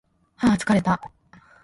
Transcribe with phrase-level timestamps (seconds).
[0.37, 0.99] はー疲れた